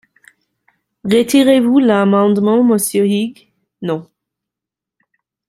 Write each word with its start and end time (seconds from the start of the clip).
Retirez-vous 1.03 1.77
l’amendement, 1.77 2.63
monsieur 2.63 3.03
Huyghe? 3.05 3.51
Non. 3.83 4.09